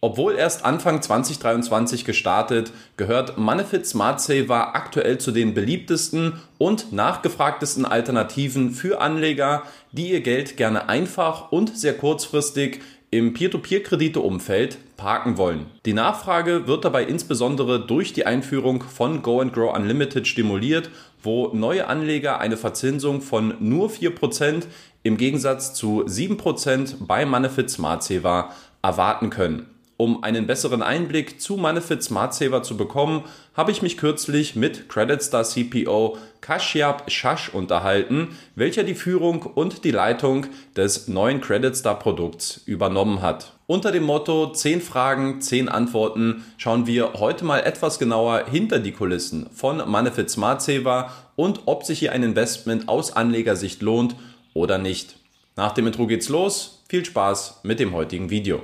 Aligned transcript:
Obwohl 0.00 0.36
erst 0.36 0.64
Anfang 0.64 1.02
2023 1.02 2.04
gestartet, 2.04 2.70
gehört 2.96 3.36
Manifit 3.36 3.84
Smart 3.84 4.20
Saver 4.20 4.76
aktuell 4.76 5.18
zu 5.18 5.32
den 5.32 5.54
beliebtesten 5.54 6.34
und 6.56 6.92
nachgefragtesten 6.92 7.84
Alternativen 7.84 8.70
für 8.70 9.00
Anleger, 9.00 9.64
die 9.90 10.12
ihr 10.12 10.20
Geld 10.20 10.56
gerne 10.56 10.88
einfach 10.88 11.50
und 11.50 11.76
sehr 11.76 11.94
kurzfristig 11.94 12.80
im 13.10 13.34
Peer-to-Peer-Kredite-Umfeld 13.34 14.78
parken 14.96 15.36
wollen. 15.36 15.66
Die 15.84 15.94
Nachfrage 15.94 16.68
wird 16.68 16.84
dabei 16.84 17.02
insbesondere 17.02 17.84
durch 17.84 18.12
die 18.12 18.24
Einführung 18.24 18.84
von 18.84 19.22
Go 19.22 19.40
and 19.40 19.52
Grow 19.52 19.74
Unlimited 19.74 20.28
stimuliert, 20.28 20.90
wo 21.24 21.48
neue 21.52 21.88
Anleger 21.88 22.38
eine 22.38 22.56
Verzinsung 22.56 23.20
von 23.20 23.54
nur 23.58 23.90
4% 23.90 24.62
im 25.02 25.16
Gegensatz 25.16 25.74
zu 25.74 26.04
7% 26.04 26.98
bei 27.00 27.26
Manifit 27.26 27.68
Smart 27.68 28.04
Saver 28.04 28.50
erwarten 28.80 29.30
können. 29.30 29.66
Um 30.00 30.22
einen 30.22 30.46
besseren 30.46 30.80
Einblick 30.80 31.40
zu 31.40 31.56
Manifit 31.56 32.04
Smart 32.04 32.32
Saver 32.32 32.62
zu 32.62 32.76
bekommen, 32.76 33.24
habe 33.54 33.72
ich 33.72 33.82
mich 33.82 33.96
kürzlich 33.96 34.54
mit 34.54 34.88
CreditStar 34.88 35.42
CPO 35.42 36.16
Kashyap 36.40 37.10
Shash 37.10 37.52
unterhalten, 37.52 38.28
welcher 38.54 38.84
die 38.84 38.94
Führung 38.94 39.42
und 39.42 39.82
die 39.82 39.90
Leitung 39.90 40.46
des 40.76 41.08
neuen 41.08 41.40
CreditStar 41.40 41.98
Produkts 41.98 42.62
übernommen 42.64 43.22
hat. 43.22 43.54
Unter 43.66 43.90
dem 43.90 44.04
Motto 44.04 44.52
10 44.52 44.82
Fragen, 44.82 45.40
10 45.40 45.68
Antworten 45.68 46.44
schauen 46.58 46.86
wir 46.86 47.14
heute 47.14 47.44
mal 47.44 47.58
etwas 47.58 47.98
genauer 47.98 48.44
hinter 48.48 48.78
die 48.78 48.92
Kulissen 48.92 49.50
von 49.52 49.78
Manifit 49.90 50.30
Smart 50.30 50.62
Saver 50.62 51.10
und 51.34 51.62
ob 51.66 51.82
sich 51.82 51.98
hier 51.98 52.12
ein 52.12 52.22
Investment 52.22 52.88
aus 52.88 53.16
Anlegersicht 53.16 53.82
lohnt 53.82 54.14
oder 54.54 54.78
nicht. 54.78 55.16
Nach 55.56 55.72
dem 55.72 55.88
Intro 55.88 56.06
geht's 56.06 56.28
los. 56.28 56.84
Viel 56.88 57.04
Spaß 57.04 57.62
mit 57.64 57.80
dem 57.80 57.92
heutigen 57.94 58.30
Video. 58.30 58.62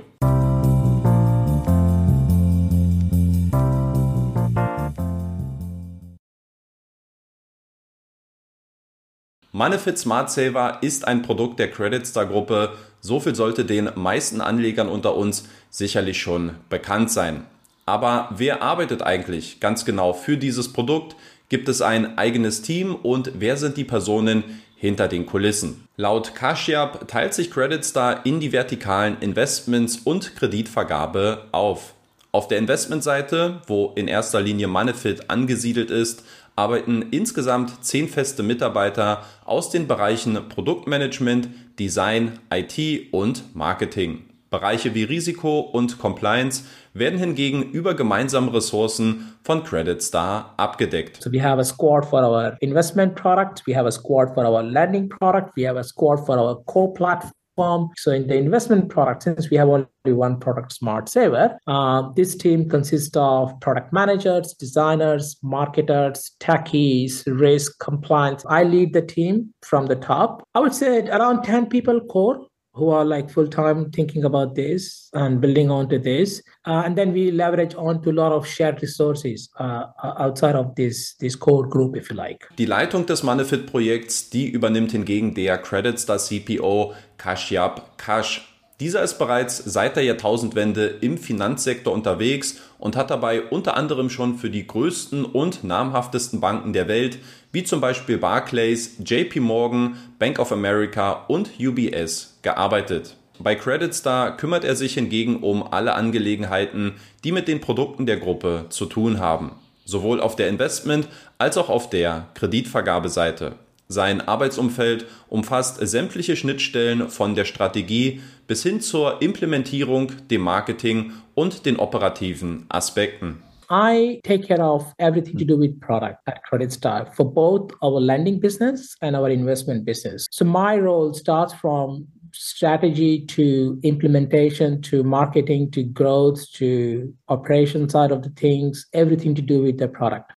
Manifit 9.55 9.97
Smart 9.97 10.29
Saver 10.29 10.79
ist 10.81 11.07
ein 11.07 11.21
Produkt 11.21 11.59
der 11.59 11.71
Creditstar 11.71 12.25
Gruppe. 12.25 12.73
So 12.99 13.21
viel 13.21 13.35
sollte 13.35 13.63
den 13.63 13.89
meisten 13.95 14.41
Anlegern 14.41 14.89
unter 14.89 15.15
uns 15.15 15.47
sicherlich 15.69 16.19
schon 16.19 16.55
bekannt 16.67 17.09
sein. 17.09 17.45
Aber 17.85 18.27
wer 18.35 18.61
arbeitet 18.61 19.01
eigentlich 19.01 19.61
ganz 19.61 19.85
genau 19.85 20.11
für 20.11 20.35
dieses 20.35 20.73
Produkt? 20.73 21.15
Gibt 21.47 21.69
es 21.69 21.81
ein 21.81 22.17
eigenes 22.17 22.63
Team 22.63 22.95
und 22.95 23.31
wer 23.35 23.55
sind 23.55 23.77
die 23.77 23.85
Personen 23.85 24.43
hinter 24.75 25.07
den 25.07 25.25
Kulissen? 25.25 25.87
Laut 25.95 26.35
Kashyap 26.35 27.07
teilt 27.07 27.33
sich 27.33 27.49
Creditstar 27.49 28.25
in 28.25 28.41
die 28.41 28.51
vertikalen 28.51 29.21
Investments 29.21 29.99
und 30.03 30.35
Kreditvergabe 30.35 31.45
auf. 31.53 31.93
Auf 32.33 32.49
der 32.49 32.57
Investmentseite, 32.57 33.61
wo 33.67 33.93
in 33.95 34.09
erster 34.09 34.41
Linie 34.41 34.67
Manifit 34.67 35.29
angesiedelt 35.29 35.89
ist, 35.89 36.25
arbeiten 36.55 37.01
insgesamt 37.11 37.83
zehn 37.83 38.07
feste 38.07 38.43
Mitarbeiter 38.43 39.23
aus 39.45 39.69
den 39.69 39.87
Bereichen 39.87 40.37
Produktmanagement, 40.49 41.49
Design, 41.79 42.39
IT 42.51 43.13
und 43.13 43.55
Marketing. 43.55 44.23
Bereiche 44.49 44.93
wie 44.93 45.03
Risiko 45.03 45.59
und 45.59 45.99
Compliance 45.99 46.63
werden 46.93 47.19
hingegen 47.19 47.63
über 47.63 47.93
gemeinsame 47.93 48.53
Ressourcen 48.53 49.33
von 49.43 49.63
Credit 49.63 50.01
Star 50.01 50.53
abgedeckt. 50.55 51.21
So 51.21 51.31
we 51.31 51.43
have 51.43 51.59
a 51.59 51.63
squad 51.63 52.05
for 52.05 52.23
our 52.23 52.55
investment 52.61 53.15
product, 53.15 53.63
we 53.67 53.75
have 53.75 53.85
a 53.85 53.91
squad 53.91 54.33
for 54.33 54.45
our 54.45 54.63
lending 54.63 55.09
product, 55.09 55.57
we 55.57 55.67
have 55.67 55.77
a 55.77 55.83
squad 55.83 56.25
for 56.25 56.37
our 56.37 56.63
core 56.63 56.93
platform 56.93 57.33
So 57.57 58.11
in 58.11 58.27
the 58.27 58.35
investment 58.35 58.89
product, 58.89 59.23
since 59.23 59.49
we 59.49 59.57
have 59.57 59.69
only 59.69 59.87
one 60.05 60.39
product, 60.39 60.73
Smart 60.73 61.09
Saver, 61.09 61.57
uh, 61.67 62.09
this 62.15 62.35
team 62.35 62.69
consists 62.69 63.15
of 63.15 63.59
product 63.61 63.93
managers, 63.93 64.53
designers, 64.53 65.37
marketers, 65.41 66.31
techies, 66.39 67.23
risk, 67.27 67.79
compliance. 67.79 68.45
I 68.49 68.63
lead 68.63 68.93
the 68.93 69.01
team 69.01 69.53
from 69.61 69.85
the 69.87 69.95
top. 69.95 70.43
I 70.53 70.59
would 70.59 70.73
say 70.73 71.07
around 71.07 71.43
10 71.43 71.67
people 71.67 71.99
core 72.01 72.45
who 72.75 72.89
are 72.89 73.05
like 73.05 73.29
full 73.29 73.47
time 73.47 73.89
thinking 73.91 74.25
about 74.25 74.53
this 74.53 75.09
and 75.13 75.39
building 75.39 75.71
onto 75.71 75.97
this. 75.97 76.43
Uh, 76.65 76.83
and 76.85 76.97
then 76.97 77.13
we 77.13 77.31
leverage 77.31 77.73
onto 77.75 78.11
a 78.11 78.13
lot 78.13 78.31
of 78.31 78.45
shared 78.45 78.81
resources 78.81 79.49
uh, 79.59 79.85
uh 80.03 80.13
outside 80.19 80.55
of 80.55 80.75
this, 80.75 81.15
this 81.19 81.35
core 81.35 81.67
group, 81.67 81.95
if 81.95 82.09
you 82.09 82.15
like. 82.15 82.47
Die 82.57 82.65
Leitung 82.65 83.05
des 83.05 83.23
Manifit-Projekts, 83.23 84.29
die 84.29 84.49
übernimmt 84.49 84.91
hingegen 84.91 85.33
der 85.33 85.57
Creditstar 85.57 86.17
CPO 86.17 86.93
Kashyap 87.17 87.97
Kash. 87.97 88.51
Dieser 88.81 89.01
ist 89.03 89.17
bereits 89.17 89.57
seit 89.57 89.95
der 89.95 90.03
Jahrtausendwende 90.03 90.87
im 90.99 91.17
Finanzsektor 91.17 91.93
unterwegs 91.93 92.59
und 92.77 92.97
hat 92.97 93.09
dabei 93.09 93.41
unter 93.41 93.77
anderem 93.77 94.09
schon 94.09 94.35
für 94.35 94.49
die 94.49 94.67
größten 94.67 95.23
und 95.23 95.63
namhaftesten 95.63 96.41
Banken 96.41 96.73
der 96.73 96.89
Welt, 96.89 97.19
wie 97.55 97.63
zum 97.63 97.79
Beispiel 97.79 98.17
Barclays, 98.17 98.97
JP 98.99 99.39
Morgan, 99.39 99.95
Bank 100.19 100.39
of 100.39 100.51
America 100.51 101.23
und 101.29 101.51
UBS, 101.57 102.37
gearbeitet. 102.41 103.15
Bei 103.39 103.55
CreditStar 103.55 104.35
kümmert 104.35 104.65
er 104.65 104.75
sich 104.75 104.95
hingegen 104.95 105.37
um 105.37 105.63
alle 105.63 105.93
Angelegenheiten, 105.95 106.95
die 107.23 107.31
mit 107.31 107.47
den 107.47 107.61
Produkten 107.61 108.05
der 108.05 108.17
Gruppe 108.17 108.65
zu 108.67 108.85
tun 108.87 109.21
haben, 109.21 109.53
sowohl 109.85 110.19
auf 110.19 110.35
der 110.35 110.49
Investment- 110.49 111.07
als 111.37 111.57
auch 111.57 111.69
auf 111.69 111.89
der 111.89 112.27
Kreditvergabeseite. 112.33 113.53
Sein 113.87 114.19
Arbeitsumfeld 114.19 115.05
umfasst 115.29 115.77
sämtliche 115.79 116.35
Schnittstellen 116.35 117.07
von 117.07 117.35
der 117.35 117.45
Strategie 117.45 118.19
bis 118.47 118.63
hin 118.63 118.81
zur 118.81 119.21
Implementierung, 119.21 120.11
dem 120.29 120.41
Marketing 120.41 121.13
und 121.35 121.65
den 121.65 121.77
operativen 121.77 122.65
Aspekten. 122.67 123.44
I 123.69 124.21
take 124.23 124.47
care 124.47 124.61
of 124.61 124.93
everything 124.99 125.37
to 125.37 125.45
do 125.45 125.57
with 125.57 125.79
product 125.81 126.21
at 126.27 126.43
Credit 126.43 126.71
Star 126.71 127.11
for 127.15 127.25
both 127.25 127.71
our 127.81 127.99
lending 127.99 128.39
business 128.39 128.95
and 129.01 129.15
our 129.15 129.29
investment 129.29 129.85
business. 129.85 130.27
So 130.31 130.45
my 130.45 130.77
role 130.77 131.13
starts 131.13 131.53
from 131.53 132.07
strategy 132.31 133.25
to 133.25 133.79
implementation 133.83 134.81
to 134.81 135.03
marketing 135.03 135.71
to 135.71 135.83
growth 135.83 136.51
to 136.53 137.13
operation 137.29 137.89
side 137.89 138.11
of 138.11 138.23
the 138.23 138.29
things, 138.29 138.87
everything 138.93 139.33
to 139.35 139.41
do 139.41 139.61
with 139.63 139.77
the 139.77 139.87
product. 139.87 140.31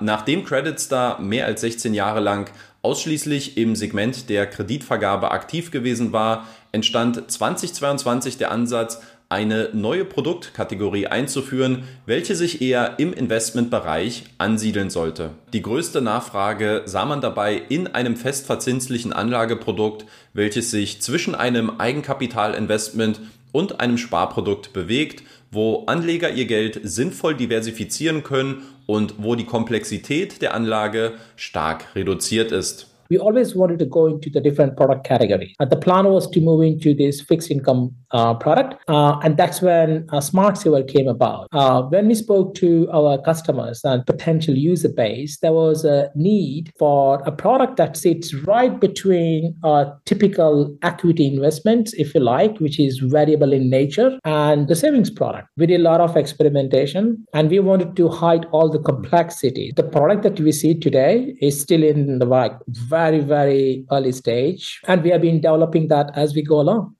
Nachdem 0.00 0.42
CreditStar 0.44 1.20
mehr 1.20 1.46
als 1.46 1.60
16 1.60 1.94
Jahre 1.94 2.20
lang 2.20 2.50
ausschließlich 2.82 3.56
im 3.56 3.76
Segment 3.76 4.28
der 4.28 4.46
Kreditvergabe 4.46 5.30
aktiv 5.30 5.70
gewesen 5.70 6.12
war, 6.12 6.48
entstand 6.72 7.30
2022 7.30 8.38
der 8.38 8.50
Ansatz, 8.50 9.00
eine 9.32 9.70
neue 9.72 10.04
Produktkategorie 10.04 11.06
einzuführen, 11.06 11.84
welche 12.04 12.36
sich 12.36 12.60
eher 12.60 12.98
im 12.98 13.14
Investmentbereich 13.14 14.24
ansiedeln 14.36 14.90
sollte. 14.90 15.30
Die 15.54 15.62
größte 15.62 16.02
Nachfrage 16.02 16.82
sah 16.84 17.06
man 17.06 17.22
dabei 17.22 17.54
in 17.70 17.86
einem 17.86 18.16
festverzinslichen 18.16 19.14
Anlageprodukt, 19.14 20.04
welches 20.34 20.70
sich 20.70 21.00
zwischen 21.00 21.34
einem 21.34 21.80
Eigenkapitalinvestment 21.80 23.20
und 23.52 23.80
einem 23.80 23.96
Sparprodukt 23.96 24.74
bewegt, 24.74 25.22
wo 25.50 25.86
Anleger 25.86 26.30
ihr 26.30 26.46
Geld 26.46 26.80
sinnvoll 26.82 27.34
diversifizieren 27.34 28.22
können 28.22 28.62
und 28.84 29.14
wo 29.16 29.34
die 29.34 29.46
Komplexität 29.46 30.42
der 30.42 30.52
Anlage 30.52 31.14
stark 31.36 31.86
reduziert 31.94 32.52
ist. 32.52 32.91
We 33.12 33.18
always 33.18 33.54
wanted 33.54 33.78
to 33.78 33.84
go 33.84 34.06
into 34.06 34.30
the 34.30 34.40
different 34.40 34.76
product 34.76 35.04
category. 35.04 35.54
Uh, 35.60 35.66
the 35.66 35.76
plan 35.76 36.06
was 36.06 36.28
to 36.30 36.40
move 36.40 36.62
into 36.62 36.94
this 36.94 37.20
fixed 37.20 37.50
income 37.50 37.94
uh, 38.12 38.32
product, 38.44 38.74
uh, 38.88 39.18
and 39.22 39.36
that's 39.36 39.60
when 39.60 40.06
uh, 40.10 40.20
Smart 40.20 40.56
Silver 40.56 40.82
came 40.82 41.08
about. 41.08 41.48
Uh, 41.52 41.82
when 41.82 42.08
we 42.08 42.14
spoke 42.14 42.54
to 42.54 42.88
our 42.92 43.20
customers 43.22 43.82
and 43.84 44.06
potential 44.06 44.54
user 44.54 44.88
base, 44.88 45.38
there 45.42 45.52
was 45.52 45.84
a 45.84 46.10
need 46.14 46.72
for 46.78 47.22
a 47.26 47.32
product 47.32 47.76
that 47.76 47.96
sits 47.96 48.32
right 48.52 48.80
between 48.80 49.54
a 49.62 49.92
typical 50.06 50.74
equity 50.82 51.26
investments, 51.26 51.92
if 51.94 52.14
you 52.14 52.20
like, 52.20 52.58
which 52.58 52.80
is 52.80 52.98
variable 52.98 53.52
in 53.52 53.68
nature, 53.68 54.18
and 54.24 54.68
the 54.68 54.74
savings 54.74 55.10
product. 55.10 55.48
We 55.58 55.66
did 55.66 55.80
a 55.80 55.88
lot 55.90 56.00
of 56.00 56.16
experimentation, 56.16 57.26
and 57.34 57.50
we 57.50 57.58
wanted 57.58 57.94
to 57.96 58.08
hide 58.08 58.46
all 58.52 58.70
the 58.70 58.78
complexity. 58.78 59.72
The 59.76 59.82
product 59.96 60.22
that 60.22 60.40
we 60.40 60.52
see 60.52 60.74
today 60.74 61.34
is 61.42 61.60
still 61.60 61.82
in 61.82 62.18
the 62.18 62.24
like 62.24 62.52
very, 62.68 63.01
very 63.26 63.84
early 63.90 64.12
stage. 64.12 64.80
And 64.86 65.02
we 65.02 65.10
have 65.10 65.20
been 65.20 65.40
developing 65.40 65.88
that 65.88 66.16
as 66.16 66.34
we 66.34 66.42
go 66.42 66.60
along. 66.60 66.96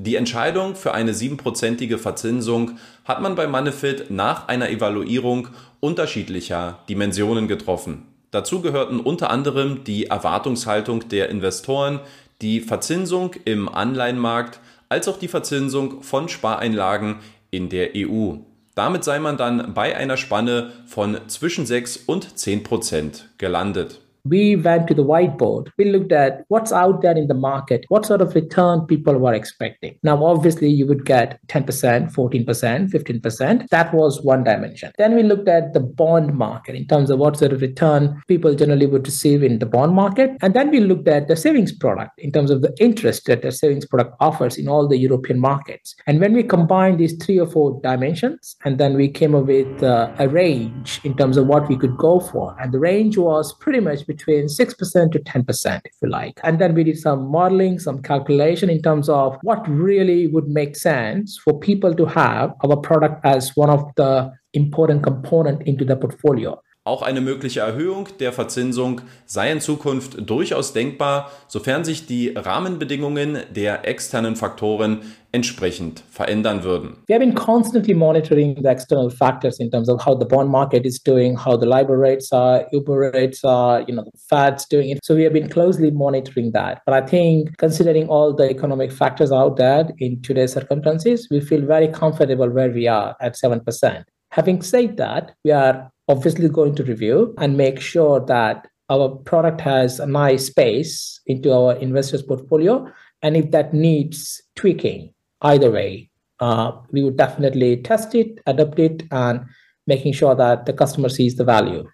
Die 0.00 0.14
Entscheidung 0.14 0.76
für 0.76 0.94
eine 0.94 1.12
siebenprozentige 1.12 1.98
Verzinsung 1.98 2.78
hat 3.04 3.20
man 3.20 3.34
bei 3.34 3.48
Manifit 3.48 4.10
nach 4.10 4.46
einer 4.46 4.70
Evaluierung 4.70 5.48
unterschiedlicher 5.80 6.78
Dimensionen 6.88 7.48
getroffen. 7.48 8.06
Dazu 8.30 8.60
gehörten 8.60 9.00
unter 9.00 9.30
anderem 9.30 9.82
die 9.84 10.06
Erwartungshaltung 10.06 11.08
der 11.08 11.30
Investoren, 11.30 12.00
die 12.42 12.60
Verzinsung 12.60 13.34
im 13.44 13.68
Anleihenmarkt 13.68 14.60
als 14.88 15.08
auch 15.08 15.18
die 15.18 15.28
Verzinsung 15.28 16.02
von 16.02 16.28
Spareinlagen 16.28 17.16
in 17.50 17.68
der 17.68 17.90
EU. 17.96 18.36
Damit 18.78 19.02
sei 19.02 19.18
man 19.18 19.36
dann 19.36 19.74
bei 19.74 19.96
einer 19.96 20.16
Spanne 20.16 20.70
von 20.86 21.18
zwischen 21.26 21.66
6 21.66 21.96
und 22.06 22.38
10 22.38 22.62
Prozent 22.62 23.28
gelandet. 23.36 24.00
We 24.24 24.56
went 24.56 24.88
to 24.88 24.94
the 24.94 25.04
whiteboard. 25.04 25.68
We 25.76 25.86
looked 25.86 26.12
at 26.12 26.44
what's 26.48 26.72
out 26.72 27.02
there 27.02 27.16
in 27.16 27.28
the 27.28 27.34
market, 27.34 27.84
what 27.88 28.06
sort 28.06 28.20
of 28.20 28.34
return 28.34 28.86
people 28.86 29.18
were 29.18 29.34
expecting. 29.34 29.98
Now, 30.02 30.24
obviously, 30.24 30.68
you 30.68 30.86
would 30.86 31.04
get 31.04 31.38
10%, 31.48 32.12
14%, 32.12 32.90
15%. 32.90 33.68
That 33.68 33.94
was 33.94 34.22
one 34.22 34.44
dimension. 34.44 34.92
Then 34.98 35.14
we 35.14 35.22
looked 35.22 35.48
at 35.48 35.72
the 35.72 35.80
bond 35.80 36.34
market 36.34 36.74
in 36.74 36.86
terms 36.86 37.10
of 37.10 37.18
what 37.18 37.36
sort 37.36 37.52
of 37.52 37.60
return 37.60 38.20
people 38.28 38.54
generally 38.54 38.86
would 38.86 39.06
receive 39.06 39.42
in 39.42 39.58
the 39.58 39.66
bond 39.66 39.94
market. 39.94 40.36
And 40.42 40.54
then 40.54 40.70
we 40.70 40.80
looked 40.80 41.08
at 41.08 41.28
the 41.28 41.36
savings 41.36 41.72
product 41.72 42.18
in 42.18 42.32
terms 42.32 42.50
of 42.50 42.62
the 42.62 42.74
interest 42.78 43.26
that 43.26 43.42
the 43.42 43.52
savings 43.52 43.86
product 43.86 44.14
offers 44.20 44.56
in 44.56 44.68
all 44.68 44.88
the 44.88 44.98
European 44.98 45.40
markets. 45.40 45.94
And 46.06 46.20
when 46.20 46.32
we 46.32 46.42
combined 46.42 46.98
these 46.98 47.16
three 47.22 47.38
or 47.38 47.46
four 47.46 47.80
dimensions, 47.82 48.56
and 48.64 48.78
then 48.78 48.94
we 48.94 49.08
came 49.08 49.34
up 49.34 49.46
with 49.46 49.82
uh, 49.82 50.12
a 50.18 50.28
range 50.28 51.00
in 51.04 51.16
terms 51.16 51.36
of 51.36 51.46
what 51.46 51.68
we 51.68 51.76
could 51.76 51.96
go 51.96 52.20
for. 52.20 52.56
And 52.60 52.72
the 52.72 52.78
range 52.78 53.16
was 53.16 53.52
pretty 53.54 53.80
much 53.80 54.06
between 54.08 54.46
6% 54.46 55.12
to 55.12 55.18
10%, 55.20 55.80
if 55.84 55.92
you 56.02 56.08
like. 56.08 56.40
And 56.42 56.58
then 56.58 56.74
we 56.74 56.82
did 56.82 56.98
some 56.98 57.28
modeling, 57.28 57.78
some 57.78 58.02
calculation 58.02 58.68
in 58.68 58.82
terms 58.82 59.08
of 59.08 59.36
what 59.42 59.68
really 59.68 60.26
would 60.26 60.48
make 60.48 60.74
sense 60.74 61.38
for 61.44 61.60
people 61.60 61.94
to 61.94 62.06
have 62.06 62.54
our 62.64 62.76
product 62.76 63.24
as 63.24 63.54
one 63.54 63.70
of 63.70 63.84
the 63.96 64.32
important 64.54 65.04
component 65.04 65.62
into 65.62 65.84
the 65.84 65.94
portfolio. 65.94 66.60
Auch 66.88 67.02
eine 67.02 67.20
mögliche 67.20 67.60
Erhöhung 67.60 68.08
der 68.18 68.32
Verzinsung 68.32 69.02
sei 69.26 69.52
in 69.52 69.60
Zukunft 69.60 70.16
durchaus 70.26 70.72
denkbar, 70.72 71.30
sofern 71.46 71.84
sich 71.84 72.06
die 72.06 72.30
Rahmenbedingungen 72.30 73.40
der 73.54 73.86
externen 73.86 74.36
Faktoren 74.36 75.00
entsprechend 75.30 76.02
verändern 76.08 76.64
würden. 76.64 76.96
We 77.06 77.14
have 77.14 77.22
been 77.22 77.34
constantly 77.34 77.92
monitoring 77.92 78.56
the 78.62 78.68
external 78.68 79.10
factors 79.10 79.60
in 79.60 79.70
terms 79.70 79.90
of 79.90 80.06
how 80.06 80.18
the 80.18 80.24
bond 80.24 80.48
market 80.50 80.86
is 80.86 80.98
doing, 81.02 81.36
how 81.36 81.58
the 81.58 81.66
LIBOR 81.66 81.98
rates 81.98 82.32
are, 82.32 82.66
Uber 82.72 83.12
rates 83.12 83.44
are, 83.44 83.84
you 83.86 83.94
know, 83.94 84.04
the 84.04 84.18
Fed's 84.30 84.66
doing 84.66 84.88
it. 84.88 85.04
So 85.04 85.14
we 85.14 85.24
have 85.24 85.34
been 85.34 85.50
closely 85.50 85.90
monitoring 85.90 86.52
that. 86.52 86.80
But 86.86 86.94
I 86.94 87.06
think 87.06 87.58
considering 87.58 88.08
all 88.08 88.34
the 88.34 88.48
economic 88.48 88.92
factors 88.92 89.30
out 89.30 89.58
there 89.58 89.90
in 89.98 90.22
today's 90.22 90.54
circumstances, 90.54 91.28
we 91.30 91.42
feel 91.42 91.66
very 91.66 91.88
comfortable 91.88 92.48
where 92.48 92.70
we 92.70 92.88
are 92.88 93.14
at 93.20 93.36
7%. 93.36 94.04
Having 94.30 94.62
said 94.62 94.96
that, 94.96 95.32
we 95.44 95.50
are 95.50 95.90
obviously 96.08 96.48
going 96.48 96.74
to 96.74 96.84
review 96.84 97.34
and 97.38 97.56
make 97.56 97.80
sure 97.80 98.20
that 98.26 98.66
our 98.90 99.10
product 99.10 99.60
has 99.60 100.00
a 100.00 100.06
nice 100.06 100.46
space 100.46 101.20
into 101.26 101.52
our 101.52 101.74
investors 101.76 102.22
portfolio 102.22 102.90
and 103.22 103.36
if 103.36 103.50
that 103.50 103.74
needs 103.74 104.42
tweaking 104.56 105.12
either 105.42 105.70
way 105.70 106.10
uh, 106.40 106.72
we 106.90 107.02
would 107.02 107.16
definitely 107.16 107.76
test 107.82 108.14
it 108.14 108.38
adapt 108.46 108.78
it 108.78 109.02
and 109.10 109.40
making 109.86 110.12
sure 110.12 110.34
that 110.34 110.66
the 110.66 110.72
customer 110.72 111.08
sees 111.08 111.36
the 111.36 111.44
value 111.44 111.84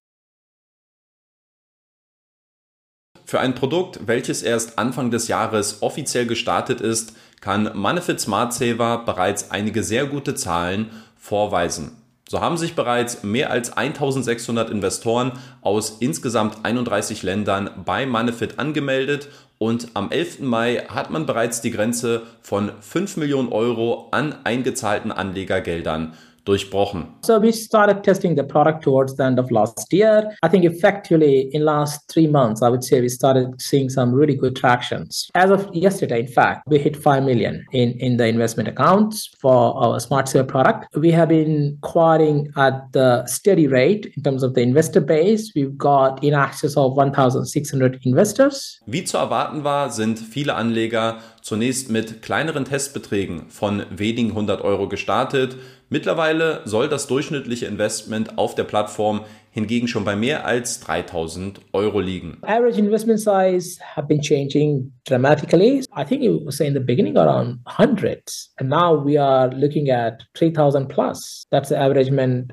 Für 3.27 3.41
ein 3.41 3.55
Produkt, 3.55 4.07
welches 4.07 4.43
erst 4.43 4.79
Anfang 4.79 5.11
des 5.11 5.29
Jahres 5.29 5.83
offiziell 5.83 6.27
gestartet 6.27 6.83
ist, 6.83 7.17
kann 7.41 7.71
Manifit 7.75 8.21
Smart 8.21 8.53
Saver 8.53 9.03
bereits 9.05 9.51
einige 9.51 9.83
sehr 9.83 10.07
gute 10.07 10.35
Zahlen 10.35 10.91
vorweisen. 11.17 12.04
So 12.27 12.41
haben 12.41 12.57
sich 12.57 12.75
bereits 12.75 13.23
mehr 13.23 13.51
als 13.51 13.77
1600 13.77 14.71
Investoren 14.71 15.33
aus 15.61 15.99
insgesamt 16.01 16.65
31 16.65 17.23
Ländern 17.23 17.71
bei 17.85 18.07
Manifit 18.07 18.59
angemeldet 18.59 19.29
und 19.59 19.89
am 19.95 20.11
11. 20.11 20.41
Mai 20.41 20.87
hat 20.89 21.11
man 21.11 21.27
bereits 21.27 21.61
die 21.61 21.71
Grenze 21.71 22.23
von 22.41 22.73
5 22.81 23.19
Millionen 23.19 23.53
Euro 23.53 24.09
an 24.11 24.35
eingezahlten 24.45 25.13
Anlegergeldern 25.13 26.15
durchbrochen. 26.45 27.07
So 27.25 27.39
we 27.39 27.53
started 27.53 28.03
testing 28.03 28.37
the 28.37 28.45
product 28.45 28.83
towards 28.83 29.17
the 29.17 29.25
end 29.25 29.39
of 29.39 29.51
last 29.51 29.93
year. 29.93 30.31
I 30.43 30.49
think 30.49 30.65
effectively 30.65 31.49
in 31.53 31.65
last 31.65 32.09
three 32.09 32.27
months, 32.27 32.63
I 32.63 32.69
would 32.69 32.85
say 32.85 33.01
we 33.01 33.09
started 33.09 33.61
seeing 33.61 33.89
some 33.89 34.13
really 34.13 34.37
good 34.37 34.57
tractions. 34.57 35.31
As 35.35 35.51
of 35.51 35.69
yesterday, 35.75 36.21
in 36.21 36.27
fact, 36.29 36.67
we 36.67 36.79
hit 36.79 36.97
5 36.97 37.23
million 37.23 37.65
in, 37.73 37.93
in 37.93 38.17
the 38.17 38.27
investment 38.27 38.69
accounts 38.69 39.31
for 39.41 39.75
our 39.77 39.99
Smart 40.01 40.29
Saver 40.29 40.45
product. 40.45 40.87
We 40.95 41.11
have 41.13 41.29
been 41.29 41.79
acquiring 41.83 42.53
at 42.57 42.93
the 42.93 43.27
steady 43.27 43.67
rate 43.67 44.13
in 44.17 44.23
terms 44.23 44.43
of 44.43 44.55
the 44.55 44.61
investor 44.61 45.01
base. 45.01 45.53
We've 45.55 45.77
got 45.77 46.23
in 46.23 46.35
excess 46.35 46.77
of 46.77 46.97
1,600 46.97 48.01
investors. 48.05 48.81
Wie 48.87 49.05
zu 49.05 49.17
erwarten 49.17 49.65
war, 49.65 49.91
sind 49.91 50.19
viele 50.19 50.55
Anleger 50.55 51.19
zunächst 51.41 51.91
mit 51.91 52.23
kleineren 52.23 52.65
Testbeträgen 52.65 53.51
von 53.51 53.85
wenigen 53.91 54.35
hundert 54.35 54.63
Euro 54.63 54.89
gestartet. 54.89 55.57
Mittlerweile 55.95 56.63
soll 56.65 56.89
das 56.89 57.07
durchschnittliche 57.07 57.67
Investment 57.67 58.37
auf 58.37 58.57
der 58.57 58.65
Plattform 58.65 59.21
hingegen 59.53 59.87
schon 59.87 60.05
bei 60.05 60.17
mehr 60.17 60.45
als 60.45 60.81
3000 60.81 61.61
Euro 61.73 62.01
liegen. 62.01 62.39
Average 62.43 62.81
investment 62.81 63.21
size 63.21 63.79
have 63.95 64.09
been 64.09 64.21
changing 64.21 64.93
dramatically. 65.05 65.85
I 65.97 66.05
think 66.05 66.25
it 66.25 66.45
was 66.45 66.59
in 66.59 66.75
the 66.75 66.81
beginning 66.81 67.17
around 67.17 67.61
hundreds, 67.65 68.53
and 68.59 68.69
now 68.69 69.05
we 69.05 69.17
are 69.17 69.55
looking 69.55 69.89
at 69.89 70.25
3000 70.35 70.89
plus. 70.89 71.45
That's 71.53 71.69
the 71.69 71.77
average 71.77 72.11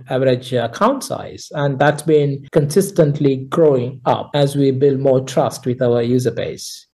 average 0.07 0.53
account 0.53 1.03
size, 1.03 1.49
and 1.55 1.79
that's 1.79 2.03
been 2.03 2.47
consistently 2.51 3.47
growing 3.49 4.01
up 4.05 4.29
as 4.35 4.55
we 4.55 4.69
build 4.69 4.99
more 4.99 5.21
trust 5.25 5.65
with 5.65 5.81
our 5.81 6.03
user 6.03 6.29
base. 6.29 6.90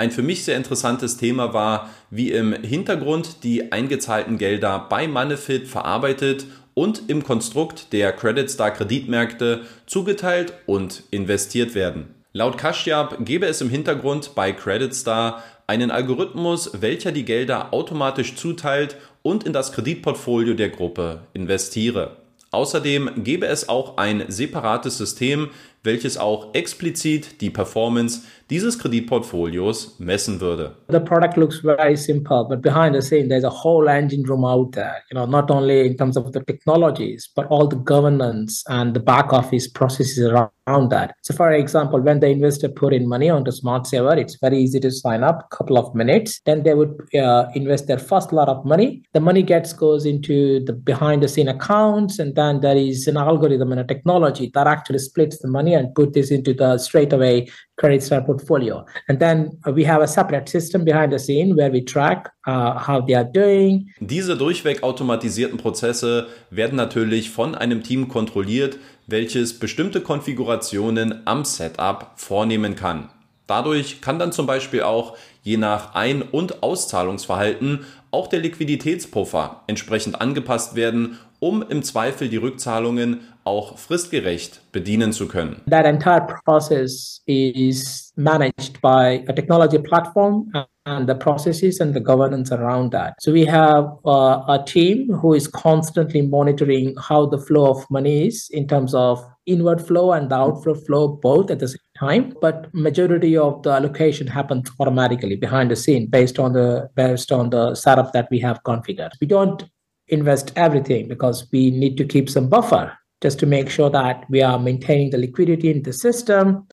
Ein 0.00 0.12
für 0.12 0.22
mich 0.22 0.44
sehr 0.44 0.56
interessantes 0.56 1.16
Thema 1.16 1.52
war, 1.52 1.90
wie 2.08 2.30
im 2.30 2.52
Hintergrund 2.52 3.42
die 3.42 3.72
eingezahlten 3.72 4.38
Gelder 4.38 4.86
bei 4.88 5.08
Manefit 5.08 5.66
verarbeitet 5.66 6.46
und 6.74 7.10
im 7.10 7.24
Konstrukt 7.24 7.92
der 7.92 8.12
Credit 8.12 8.48
Star 8.48 8.70
Kreditmärkte 8.70 9.62
zugeteilt 9.86 10.52
und 10.66 11.02
investiert 11.10 11.74
werden. 11.74 12.14
Laut 12.32 12.56
Kashyap 12.56 13.24
gäbe 13.24 13.46
es 13.46 13.60
im 13.60 13.70
Hintergrund 13.70 14.36
bei 14.36 14.52
Credit 14.52 14.94
Star 14.94 15.42
einen 15.66 15.90
Algorithmus, 15.90 16.80
welcher 16.80 17.10
die 17.10 17.24
Gelder 17.24 17.74
automatisch 17.74 18.36
zuteilt 18.36 18.96
und 19.22 19.42
in 19.42 19.52
das 19.52 19.72
Kreditportfolio 19.72 20.54
der 20.54 20.68
Gruppe 20.68 21.22
investiere. 21.32 22.18
Außerdem 22.52 23.24
gäbe 23.24 23.46
es 23.46 23.68
auch 23.68 23.96
ein 23.96 24.24
separates 24.28 24.96
System, 24.96 25.50
welches 25.84 26.18
auch 26.18 26.54
explizit 26.54 27.40
die 27.40 27.50
Performance 27.50 28.22
dieses 28.50 28.78
Kreditportfolios 28.78 29.96
messen 29.98 30.40
würde. 30.40 30.76
The 30.88 31.00
product 31.00 31.36
looks 31.36 31.60
very 31.62 31.96
simple, 31.96 32.46
but 32.48 32.62
behind 32.62 32.94
the 32.94 33.02
scene 33.02 33.28
there's 33.28 33.44
a 33.44 33.50
whole 33.50 33.88
engine 33.88 34.24
room 34.26 34.44
out 34.44 34.72
there. 34.72 34.96
You 35.10 35.16
know, 35.16 35.26
not 35.26 35.50
only 35.50 35.86
in 35.86 35.96
terms 35.96 36.16
of 36.16 36.32
the 36.32 36.40
technologies, 36.40 37.30
but 37.36 37.46
all 37.50 37.68
the 37.68 37.76
governance 37.76 38.64
and 38.68 38.94
the 38.94 39.00
back 39.00 39.32
office 39.32 39.68
processes 39.68 40.26
around 40.26 40.90
that. 40.90 41.14
So, 41.22 41.34
for 41.34 41.52
example, 41.52 42.00
when 42.00 42.20
the 42.20 42.28
investor 42.28 42.68
put 42.68 42.92
in 42.92 43.08
money 43.08 43.28
onto 43.28 43.50
Smart 43.50 43.86
Saver, 43.86 44.16
it's 44.16 44.36
very 44.40 44.58
easy 44.58 44.80
to 44.80 44.90
sign 44.90 45.22
up, 45.22 45.48
a 45.50 45.56
couple 45.56 45.78
of 45.78 45.94
minutes. 45.94 46.40
Then 46.46 46.62
they 46.62 46.74
would 46.74 46.96
uh, 47.14 47.46
invest 47.54 47.86
their 47.86 47.98
first 47.98 48.32
lot 48.32 48.48
of 48.48 48.64
money. 48.64 49.02
The 49.12 49.20
money 49.20 49.42
gets 49.42 49.72
goes 49.72 50.06
into 50.06 50.64
the 50.64 50.72
behind 50.72 51.22
the 51.22 51.28
scene 51.28 51.48
accounts, 51.48 52.18
and 52.18 52.34
then 52.34 52.60
there 52.60 52.76
is 52.76 53.06
an 53.06 53.16
algorithm 53.18 53.72
and 53.72 53.80
a 53.80 53.84
technology 53.84 54.50
that 54.54 54.66
actually 54.66 55.00
splits 55.00 55.38
the 55.38 55.48
money 55.48 55.67
and 55.76 55.94
put 55.94 56.12
this 56.12 56.30
into 56.30 56.52
the 56.52 56.78
straight 56.78 57.12
away 57.12 57.48
credit 57.76 58.02
star 58.02 58.20
portfolio. 58.24 58.84
And 59.08 59.18
then 59.18 59.58
we 59.74 59.84
have 59.86 60.02
a 60.02 60.06
separate 60.06 60.48
system 60.48 60.84
behind 60.84 61.12
the 61.12 61.18
scene 61.18 61.56
where 61.56 61.72
we 61.72 61.84
track 61.84 62.30
uh, 62.46 62.78
how 62.78 63.00
they 63.00 63.14
are 63.14 63.24
doing. 63.24 63.88
Diese 64.00 64.36
durchweg 64.36 64.82
automatisierten 64.82 65.58
Prozesse 65.58 66.26
werden 66.50 66.76
natürlich 66.76 67.30
von 67.30 67.54
einem 67.54 67.82
Team 67.82 68.08
kontrolliert, 68.08 68.78
welches 69.06 69.58
bestimmte 69.58 70.00
Konfigurationen 70.00 71.22
am 71.24 71.44
Setup 71.44 72.12
vornehmen 72.16 72.74
kann. 72.74 73.08
Dadurch 73.46 74.02
kann 74.02 74.18
dann 74.18 74.30
zum 74.30 74.46
Beispiel 74.46 74.82
auch 74.82 75.16
je 75.42 75.56
nach 75.56 75.94
Ein- 75.94 76.20
und 76.22 76.62
Auszahlungsverhalten 76.62 77.86
auch 78.10 78.26
der 78.26 78.40
Liquiditätspuffer 78.40 79.62
entsprechend 79.66 80.20
angepasst 80.20 80.74
werden, 80.74 81.18
um 81.40 81.62
im 81.62 81.82
Zweifel 81.82 82.28
die 82.28 82.36
Rückzahlungen 82.36 83.20
auch 83.48 83.78
fristgerecht 83.78 84.60
bedienen 84.72 85.12
zu 85.12 85.26
können. 85.26 85.62
That 85.70 85.86
entire 85.86 86.26
process 86.44 87.22
is 87.26 88.12
managed 88.16 88.80
by 88.82 89.24
a 89.26 89.32
technology 89.32 89.78
platform 89.78 90.52
and 90.86 91.08
the 91.08 91.14
processes 91.14 91.80
and 91.80 91.94
the 91.94 92.00
governance 92.00 92.52
around 92.52 92.92
that. 92.92 93.14
So 93.20 93.32
we 93.32 93.46
have 93.46 93.84
uh, 94.04 94.42
a 94.48 94.62
team 94.66 95.08
who 95.20 95.34
is 95.34 95.48
constantly 95.48 96.22
monitoring 96.22 96.94
how 97.08 97.26
the 97.26 97.38
flow 97.38 97.70
of 97.70 97.84
money 97.90 98.26
is 98.26 98.48
in 98.50 98.66
terms 98.66 98.94
of 98.94 99.24
inward 99.46 99.80
flow 99.80 100.12
and 100.12 100.30
the 100.30 100.36
outflow 100.36 100.74
flow 100.74 101.08
both 101.08 101.50
at 101.50 101.58
the 101.58 101.68
same 101.68 101.78
time 101.98 102.34
but 102.42 102.72
majority 102.74 103.36
of 103.36 103.62
the 103.62 103.70
allocation 103.70 104.26
happens 104.26 104.70
automatically 104.78 105.36
behind 105.36 105.70
the 105.70 105.76
scene 105.76 106.06
based 106.06 106.38
on 106.38 106.52
the 106.52 106.86
based 106.94 107.32
on 107.32 107.48
the 107.48 107.74
setup 107.74 108.12
that 108.12 108.28
we 108.30 108.38
have 108.38 108.62
configured 108.64 109.10
we 109.22 109.26
don't 109.26 109.64
invest 110.08 110.52
everything 110.54 111.08
because 111.08 111.48
we 111.50 111.70
need 111.70 111.96
to 111.96 112.04
keep 112.04 112.28
some 112.28 112.48
buffer 112.48 112.92
just 113.22 113.40
to 113.40 113.46
make 113.46 113.70
sure 113.70 113.90
that 113.90 114.24
we 114.28 114.44
are 114.44 114.58
maintaining 114.58 115.10
the 115.10 115.18
liquidity 115.18 115.70
in 115.70 115.82
the 115.84 115.92
system 115.92 116.66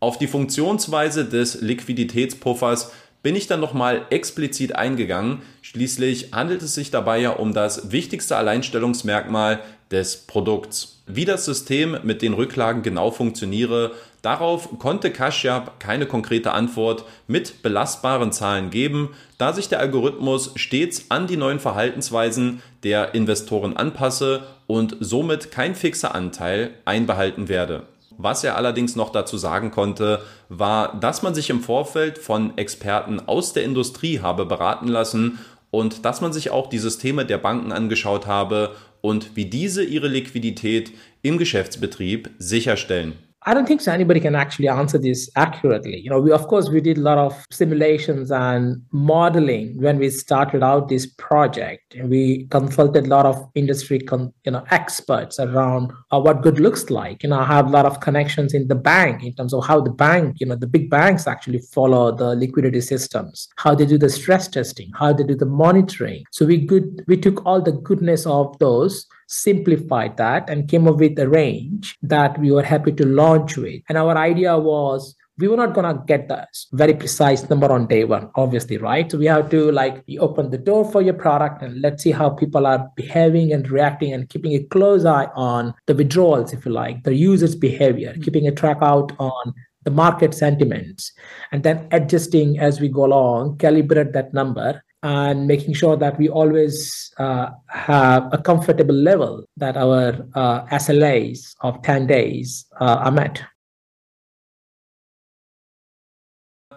Auf 0.00 0.16
die 0.16 0.28
Funktionsweise 0.28 1.24
des 1.24 1.60
Liquiditätspuffers 1.60 2.92
bin 3.24 3.34
ich 3.34 3.48
dann 3.48 3.58
nochmal 3.58 4.06
explizit 4.10 4.76
eingegangen. 4.76 5.42
Schließlich 5.60 6.32
handelt 6.32 6.62
es 6.62 6.74
sich 6.74 6.92
dabei 6.92 7.18
ja 7.18 7.30
um 7.30 7.52
das 7.52 7.90
wichtigste 7.90 8.36
Alleinstellungsmerkmal 8.36 9.60
des 9.90 10.26
Produkts. 10.26 11.02
Wie 11.06 11.24
das 11.24 11.44
System 11.44 11.96
mit 12.02 12.20
den 12.20 12.34
Rücklagen 12.34 12.82
genau 12.82 13.10
funktioniere, 13.10 13.92
darauf 14.20 14.78
konnte 14.78 15.10
Kashyap 15.10 15.80
keine 15.80 16.06
konkrete 16.06 16.52
Antwort 16.52 17.04
mit 17.26 17.62
belastbaren 17.62 18.30
Zahlen 18.32 18.70
geben, 18.70 19.10
da 19.38 19.52
sich 19.52 19.68
der 19.68 19.80
Algorithmus 19.80 20.52
stets 20.56 21.06
an 21.08 21.26
die 21.26 21.38
neuen 21.38 21.60
Verhaltensweisen 21.60 22.62
der 22.82 23.14
Investoren 23.14 23.76
anpasse 23.76 24.42
und 24.66 24.96
somit 25.00 25.50
kein 25.50 25.74
fixer 25.74 26.14
Anteil 26.14 26.70
einbehalten 26.84 27.48
werde. 27.48 27.84
Was 28.20 28.42
er 28.42 28.56
allerdings 28.56 28.96
noch 28.96 29.10
dazu 29.10 29.38
sagen 29.38 29.70
konnte, 29.70 30.20
war, 30.48 30.98
dass 30.98 31.22
man 31.22 31.34
sich 31.34 31.50
im 31.50 31.62
Vorfeld 31.62 32.18
von 32.18 32.58
Experten 32.58 33.20
aus 33.26 33.52
der 33.52 33.62
Industrie 33.62 34.20
habe 34.20 34.44
beraten 34.44 34.88
lassen 34.88 35.38
und 35.70 36.04
dass 36.04 36.20
man 36.20 36.32
sich 36.32 36.50
auch 36.50 36.68
die 36.68 36.78
Systeme 36.78 37.24
der 37.24 37.38
Banken 37.38 37.72
angeschaut 37.72 38.26
habe 38.26 38.74
und 39.00 39.36
wie 39.36 39.46
diese 39.46 39.84
ihre 39.84 40.08
Liquidität 40.08 40.92
im 41.22 41.38
Geschäftsbetrieb 41.38 42.30
sicherstellen. 42.38 43.14
I 43.48 43.54
don't 43.54 43.66
think 43.66 43.80
so 43.80 43.90
anybody 43.90 44.20
can 44.20 44.34
actually 44.34 44.68
answer 44.68 44.98
this 44.98 45.30
accurately. 45.34 45.98
You 45.98 46.10
know, 46.10 46.20
we 46.20 46.32
of 46.32 46.46
course 46.48 46.68
we 46.68 46.82
did 46.82 46.98
a 46.98 47.00
lot 47.00 47.16
of 47.16 47.46
simulations 47.50 48.30
and 48.30 48.82
modeling 48.92 49.80
when 49.80 49.98
we 49.98 50.10
started 50.10 50.62
out 50.62 50.90
this 50.90 51.06
project. 51.06 51.96
We 52.04 52.46
consulted 52.50 53.06
a 53.06 53.08
lot 53.08 53.24
of 53.24 53.48
industry, 53.54 54.00
con- 54.00 54.34
you 54.44 54.52
know, 54.52 54.66
experts 54.70 55.40
around 55.40 55.94
uh, 56.10 56.20
what 56.20 56.42
good 56.42 56.60
looks 56.60 56.90
like. 56.90 57.22
You 57.22 57.30
know, 57.30 57.38
I 57.38 57.46
have 57.46 57.68
a 57.68 57.70
lot 57.70 57.86
of 57.86 58.00
connections 58.00 58.52
in 58.52 58.68
the 58.68 58.74
bank 58.74 59.24
in 59.24 59.34
terms 59.34 59.54
of 59.54 59.66
how 59.66 59.80
the 59.80 59.92
bank, 59.92 60.36
you 60.40 60.46
know, 60.46 60.56
the 60.56 60.66
big 60.66 60.90
banks 60.90 61.26
actually 61.26 61.60
follow 61.60 62.14
the 62.14 62.34
liquidity 62.34 62.82
systems, 62.82 63.48
how 63.56 63.74
they 63.74 63.86
do 63.86 63.96
the 63.96 64.10
stress 64.10 64.46
testing, 64.48 64.90
how 64.94 65.14
they 65.14 65.24
do 65.24 65.34
the 65.34 65.46
monitoring. 65.46 66.22
So 66.32 66.44
we 66.44 66.58
good 66.58 67.02
we 67.06 67.16
took 67.16 67.46
all 67.46 67.62
the 67.62 67.72
goodness 67.72 68.26
of 68.26 68.58
those 68.58 69.06
simplified 69.28 70.16
that 70.16 70.50
and 70.50 70.68
came 70.68 70.88
up 70.88 70.96
with 70.96 71.18
a 71.18 71.28
range 71.28 71.96
that 72.02 72.38
we 72.40 72.50
were 72.50 72.62
happy 72.62 72.92
to 72.92 73.06
launch 73.06 73.56
with. 73.56 73.82
And 73.88 73.96
our 73.96 74.16
idea 74.16 74.58
was 74.58 75.14
we 75.38 75.46
were 75.46 75.56
not 75.56 75.72
going 75.72 75.86
to 75.86 76.02
get 76.04 76.28
the 76.28 76.46
very 76.72 76.94
precise 76.94 77.48
number 77.48 77.70
on 77.70 77.86
day 77.86 78.04
one 78.04 78.28
obviously 78.34 78.76
right 78.76 79.10
so 79.10 79.18
we 79.18 79.26
have 79.26 79.48
to 79.48 79.70
like 79.72 80.02
open 80.18 80.50
the 80.50 80.58
door 80.58 80.90
for 80.90 81.00
your 81.00 81.14
product 81.14 81.62
and 81.62 81.80
let's 81.80 82.02
see 82.02 82.10
how 82.10 82.28
people 82.28 82.66
are 82.66 82.90
behaving 82.96 83.52
and 83.52 83.70
reacting 83.70 84.12
and 84.12 84.28
keeping 84.28 84.54
a 84.54 84.64
close 84.64 85.04
eye 85.04 85.28
on 85.34 85.72
the 85.86 85.94
withdrawals 85.94 86.52
if 86.52 86.66
you 86.66 86.72
like 86.72 87.02
the 87.04 87.14
users 87.14 87.54
behavior 87.54 88.12
mm-hmm. 88.12 88.22
keeping 88.22 88.48
a 88.48 88.52
track 88.52 88.78
out 88.82 89.12
on 89.18 89.54
the 89.84 89.90
market 89.90 90.34
sentiments 90.34 91.12
and 91.52 91.62
then 91.62 91.86
adjusting 91.92 92.58
as 92.58 92.80
we 92.80 92.88
go 92.88 93.04
along 93.06 93.56
calibrate 93.58 94.12
that 94.12 94.34
number 94.34 94.82
and 95.02 95.46
making 95.46 95.74
sure 95.74 95.96
that 95.96 96.18
we 96.18 96.28
always 96.28 97.12
uh, 97.18 97.50
have 97.68 98.28
a 98.32 98.38
comfortable 98.38 98.94
level 98.94 99.44
that 99.56 99.76
our 99.76 100.26
uh, 100.34 100.64
SLAs 100.66 101.54
of 101.60 101.80
10 101.82 102.06
days 102.06 102.66
uh, 102.80 102.96
are 103.04 103.12
met. 103.12 103.42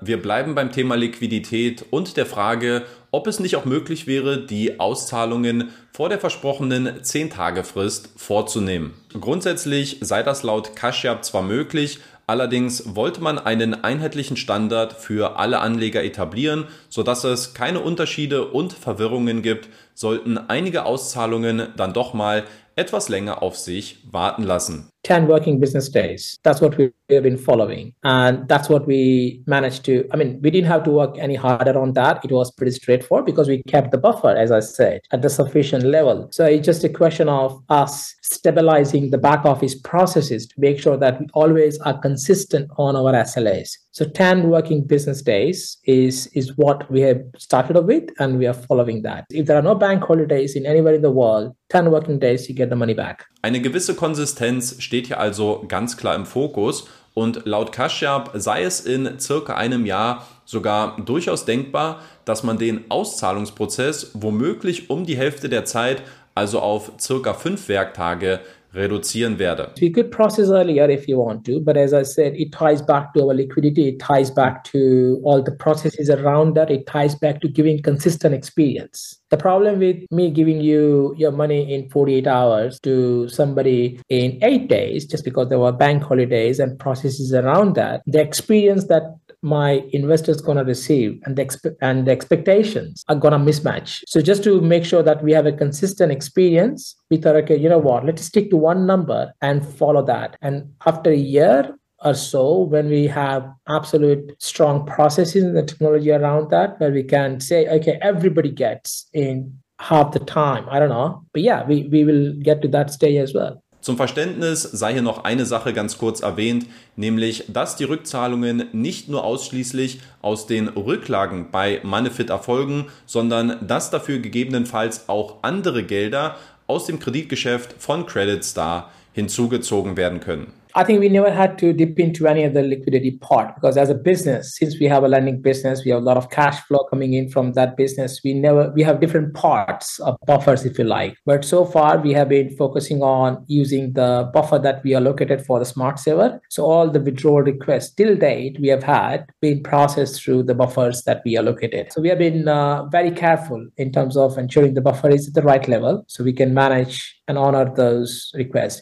Wir 0.03 0.19
bleiben 0.19 0.55
beim 0.55 0.71
Thema 0.71 0.95
Liquidität 0.95 1.85
und 1.91 2.17
der 2.17 2.25
Frage, 2.25 2.83
ob 3.11 3.27
es 3.27 3.39
nicht 3.39 3.55
auch 3.55 3.65
möglich 3.65 4.07
wäre, 4.07 4.43
die 4.43 4.79
Auszahlungen 4.79 5.69
vor 5.93 6.09
der 6.09 6.19
versprochenen 6.19 7.01
10-Tage-Frist 7.01 8.09
vorzunehmen. 8.17 8.95
Grundsätzlich 9.13 9.97
sei 10.01 10.23
das 10.23 10.41
laut 10.41 10.75
Kashyap 10.75 11.23
zwar 11.23 11.43
möglich, 11.43 11.99
Allerdings 12.27 12.95
wollte 12.95 13.19
man 13.19 13.39
einen 13.39 13.83
einheitlichen 13.83 14.37
Standard 14.37 14.93
für 14.93 15.37
alle 15.37 15.59
Anleger 15.59 16.01
etablieren, 16.01 16.65
sodass 16.87 17.25
es 17.25 17.53
keine 17.53 17.81
Unterschiede 17.81 18.47
und 18.47 18.71
Verwirrungen 18.71 19.41
gibt, 19.41 19.67
sollten 19.95 20.37
einige 20.37 20.85
Auszahlungen 20.85 21.67
dann 21.75 21.91
doch 21.91 22.13
mal 22.13 22.45
etwas 22.77 23.09
länger 23.09 23.43
auf 23.43 23.57
sich 23.57 23.97
warten 24.09 24.43
lassen. 24.43 24.90
10 25.03 25.27
working 25.27 25.59
business 25.59 25.89
days. 25.89 26.39
That's 26.43 26.61
what 26.61 26.77
we 26.77 26.91
have 27.09 27.23
been 27.23 27.37
following. 27.37 27.93
And 28.03 28.47
that's 28.47 28.69
what 28.69 28.85
we 28.85 29.43
managed 29.47 29.85
to. 29.85 30.07
I 30.11 30.17
mean, 30.17 30.39
we 30.41 30.51
didn't 30.51 30.67
have 30.67 30.83
to 30.83 30.91
work 30.91 31.17
any 31.17 31.35
harder 31.35 31.79
on 31.79 31.93
that. 31.93 32.23
It 32.23 32.31
was 32.31 32.51
pretty 32.51 32.71
straightforward 32.71 33.25
because 33.25 33.47
we 33.47 33.63
kept 33.63 33.91
the 33.91 33.97
buffer, 33.97 34.29
as 34.29 34.51
I 34.51 34.59
said, 34.59 35.01
at 35.11 35.21
the 35.21 35.29
sufficient 35.29 35.83
level. 35.83 36.29
So 36.31 36.45
it's 36.45 36.65
just 36.65 36.83
a 36.83 36.89
question 36.89 37.29
of 37.29 37.61
us 37.69 38.15
stabilizing 38.21 39.09
the 39.09 39.17
back 39.17 39.45
office 39.45 39.75
processes 39.75 40.47
to 40.47 40.55
make 40.57 40.79
sure 40.79 40.97
that 40.97 41.19
we 41.19 41.27
always 41.33 41.79
are 41.79 41.99
consistent 41.99 42.69
on 42.77 42.95
our 42.95 43.11
SLAs. 43.13 43.77
So 43.93 44.05
10 44.05 44.49
working 44.49 44.87
business 44.87 45.21
days 45.21 45.77
is, 45.83 46.27
is 46.27 46.55
what 46.55 46.89
we 46.89 47.01
have 47.01 47.21
started 47.37 47.77
with, 47.85 48.09
and 48.19 48.37
we 48.37 48.47
are 48.47 48.53
following 48.53 49.01
that. 49.01 49.25
If 49.29 49.47
there 49.47 49.57
are 49.57 49.61
no 49.61 49.75
bank 49.75 50.03
holidays 50.03 50.55
in 50.55 50.65
anywhere 50.65 50.93
in 50.93 51.01
the 51.01 51.11
world, 51.11 51.53
10 51.71 51.91
working 51.91 52.17
days, 52.17 52.47
you 52.47 52.55
get 52.55 52.69
the 52.69 52.75
money 52.77 52.93
back. 52.93 53.25
Eine 53.43 53.59
gewisse 53.59 53.95
Konsistenz 53.95 54.81
steht 54.91 55.07
hier 55.07 55.21
also 55.21 55.63
ganz 55.69 55.95
klar 55.95 56.15
im 56.15 56.25
Fokus. 56.25 56.85
Und 57.13 57.45
laut 57.45 57.71
Kashyap 57.71 58.31
sei 58.33 58.63
es 58.63 58.81
in 58.81 59.21
circa 59.21 59.55
einem 59.55 59.85
Jahr 59.85 60.27
sogar 60.43 60.97
durchaus 60.97 61.45
denkbar, 61.45 62.01
dass 62.25 62.43
man 62.43 62.57
den 62.57 62.91
Auszahlungsprozess 62.91 64.11
womöglich 64.15 64.89
um 64.89 65.05
die 65.05 65.15
Hälfte 65.15 65.47
der 65.47 65.63
Zeit, 65.63 66.03
also 66.35 66.59
auf 66.59 66.91
circa 66.99 67.33
fünf 67.33 67.69
Werktage, 67.69 68.41
reduzieren 68.73 69.37
werde. 69.37 69.67
We 69.81 69.91
could 69.91 70.11
process 70.11 70.49
earlier 70.49 70.89
if 70.89 71.07
you 71.07 71.17
want 71.17 71.45
to, 71.45 71.59
but 71.59 71.77
as 71.77 71.93
I 71.93 72.03
said, 72.03 72.35
it 72.35 72.51
ties 72.51 72.81
back 72.81 73.13
to 73.13 73.27
our 73.27 73.33
liquidity, 73.33 73.89
it 73.89 73.99
ties 73.99 74.31
back 74.31 74.63
to 74.65 75.19
all 75.23 75.41
the 75.41 75.51
processes 75.51 76.09
around 76.09 76.55
that, 76.55 76.71
it 76.71 76.85
ties 76.85 77.15
back 77.15 77.41
to 77.41 77.47
giving 77.47 77.81
consistent 77.81 78.33
experience. 78.33 79.19
The 79.29 79.37
problem 79.37 79.79
with 79.79 79.97
me 80.11 80.29
giving 80.29 80.61
you 80.61 81.13
your 81.17 81.31
money 81.31 81.73
in 81.73 81.89
48 81.89 82.27
hours 82.27 82.79
to 82.81 83.29
somebody 83.29 83.99
in 84.09 84.37
eight 84.41 84.67
days, 84.67 85.05
just 85.05 85.23
because 85.23 85.49
there 85.49 85.59
were 85.59 85.71
bank 85.71 86.03
holidays 86.03 86.59
and 86.59 86.77
processes 86.77 87.33
around 87.33 87.75
that, 87.75 88.01
the 88.05 88.19
experience 88.19 88.87
that 88.87 89.03
my 89.41 89.83
investors 89.91 90.39
going 90.39 90.57
to 90.57 90.63
receive 90.63 91.19
and 91.25 91.35
the 91.35 91.75
and 91.81 92.05
the 92.05 92.11
expectations 92.11 93.03
are 93.07 93.15
going 93.15 93.31
to 93.31 93.39
mismatch 93.39 94.03
so 94.05 94.21
just 94.21 94.43
to 94.43 94.61
make 94.61 94.85
sure 94.85 95.01
that 95.01 95.23
we 95.23 95.31
have 95.31 95.47
a 95.47 95.51
consistent 95.51 96.11
experience 96.11 96.95
we 97.09 97.17
thought 97.17 97.35
okay 97.35 97.57
you 97.57 97.67
know 97.67 97.79
what 97.79 98.05
let's 98.05 98.23
stick 98.23 98.51
to 98.51 98.57
one 98.61 98.85
number 98.85 99.33
and 99.41 99.65
follow 99.65 100.03
that. 100.05 100.37
And 100.41 100.73
after 100.85 101.11
a 101.11 101.15
year 101.15 101.75
or 102.03 102.13
so 102.13 102.61
when 102.61 102.89
we 102.89 103.07
have 103.07 103.47
absolute 103.67 104.35
strong 104.39 104.85
processes 104.85 105.43
and 105.43 105.55
the 105.55 105.63
technology 105.63 106.11
around 106.11 106.49
that 106.49 106.79
where 106.79 106.91
we 106.91 107.03
can 107.03 107.39
say 107.39 107.67
okay 107.67 107.99
everybody 108.01 108.49
gets 108.49 109.07
in 109.13 109.53
half 109.79 110.11
the 110.11 110.19
time 110.19 110.65
i 110.69 110.79
don't 110.79 110.89
know. 110.89 111.23
But 111.33 111.43
yeah 111.43 111.65
we, 111.65 111.87
we 111.91 112.03
will 112.03 112.33
get 112.41 112.61
to 112.63 112.67
that 112.69 112.91
stage 112.91 113.17
as 113.17 113.33
well. 113.33 113.61
Zum 113.81 113.97
Verständnis 113.97 114.61
sei 114.61 114.93
hier 114.93 115.01
noch 115.01 115.23
eine 115.23 115.47
Sache 115.47 115.73
ganz 115.73 115.97
kurz 115.97 116.21
erwähnt, 116.21 116.67
nämlich, 116.95 117.45
dass 117.47 117.77
die 117.77 117.83
Rückzahlungen 117.83 118.65
nicht 118.73 119.09
nur 119.09 119.23
ausschließlich 119.23 120.01
aus 120.21 120.45
den 120.45 120.67
Rücklagen 120.67 121.49
bei 121.51 121.79
Manefit 121.81 122.29
erfolgen, 122.29 122.85
sondern 123.07 123.57
dass 123.67 123.89
dafür 123.89 124.19
gegebenenfalls 124.19 125.09
auch 125.09 125.37
andere 125.41 125.81
Gelder 125.83 126.35
aus 126.71 126.85
dem 126.85 126.99
Kreditgeschäft 126.99 127.75
von 127.79 128.05
Credit 128.05 128.43
Star 128.45 128.91
hinzugezogen 129.11 129.97
werden 129.97 130.21
können. 130.21 130.53
I 130.73 130.83
think 130.83 130.99
we 130.99 131.09
never 131.09 131.31
had 131.31 131.57
to 131.59 131.73
dip 131.73 131.99
into 131.99 132.27
any 132.27 132.43
of 132.43 132.53
the 132.53 132.63
liquidity 132.63 133.17
part 133.17 133.55
because 133.55 133.77
as 133.77 133.89
a 133.89 133.95
business, 133.95 134.55
since 134.57 134.79
we 134.79 134.85
have 134.85 135.03
a 135.03 135.07
lending 135.07 135.41
business, 135.41 135.83
we 135.83 135.91
have 135.91 136.01
a 136.01 136.05
lot 136.05 136.17
of 136.17 136.29
cash 136.29 136.59
flow 136.61 136.85
coming 136.85 137.13
in 137.13 137.29
from 137.29 137.53
that 137.53 137.75
business. 137.75 138.21
We 138.23 138.33
never 138.33 138.71
we 138.71 138.83
have 138.83 139.01
different 139.01 139.33
parts 139.33 139.99
of 139.99 140.17
buffers, 140.25 140.65
if 140.65 140.77
you 140.77 140.85
like. 140.85 141.17
But 141.25 141.43
so 141.43 141.65
far 141.65 141.97
we 141.99 142.13
have 142.13 142.29
been 142.29 142.55
focusing 142.55 143.01
on 143.01 143.43
using 143.47 143.93
the 143.93 144.29
buffer 144.33 144.59
that 144.59 144.83
we 144.83 144.95
allocated 144.95 145.45
for 145.45 145.59
the 145.59 145.65
smart 145.65 145.99
saver. 145.99 146.41
So 146.49 146.65
all 146.65 146.89
the 146.89 147.01
withdrawal 147.01 147.41
requests 147.41 147.91
till 147.91 148.15
date 148.15 148.57
we 148.61 148.69
have 148.69 148.83
had 148.83 149.25
been 149.41 149.63
processed 149.63 150.23
through 150.23 150.43
the 150.43 150.55
buffers 150.55 151.03
that 151.03 151.21
we 151.25 151.37
allocated. 151.37 151.91
So 151.91 152.01
we 152.01 152.09
have 152.09 152.19
been 152.19 152.47
uh, 152.47 152.85
very 152.85 153.11
careful 153.11 153.67
in 153.77 153.91
terms 153.91 154.15
of 154.15 154.37
ensuring 154.37 154.75
the 154.75 154.81
buffer 154.81 155.09
is 155.09 155.27
at 155.27 155.33
the 155.33 155.41
right 155.41 155.67
level 155.67 156.03
so 156.07 156.23
we 156.23 156.33
can 156.33 156.53
manage 156.53 157.19
and 157.27 157.37
honor 157.37 157.73
those 157.75 158.31
requests. 158.35 158.81